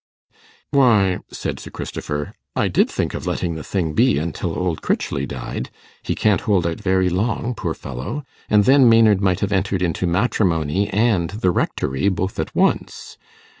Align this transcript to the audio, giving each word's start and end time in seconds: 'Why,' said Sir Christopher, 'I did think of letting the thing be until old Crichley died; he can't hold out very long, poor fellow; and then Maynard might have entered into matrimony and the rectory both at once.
'Why,' 0.71 1.19
said 1.31 1.59
Sir 1.59 1.69
Christopher, 1.69 2.33
'I 2.55 2.69
did 2.69 2.89
think 2.89 3.13
of 3.13 3.27
letting 3.27 3.53
the 3.53 3.63
thing 3.63 3.93
be 3.93 4.17
until 4.17 4.57
old 4.57 4.81
Crichley 4.81 5.27
died; 5.27 5.69
he 6.01 6.15
can't 6.15 6.41
hold 6.41 6.65
out 6.65 6.81
very 6.81 7.07
long, 7.07 7.53
poor 7.53 7.75
fellow; 7.75 8.23
and 8.49 8.65
then 8.65 8.89
Maynard 8.89 9.21
might 9.21 9.41
have 9.41 9.51
entered 9.51 9.83
into 9.83 10.07
matrimony 10.07 10.87
and 10.89 11.29
the 11.29 11.51
rectory 11.51 12.09
both 12.09 12.39
at 12.39 12.55
once. 12.55 13.19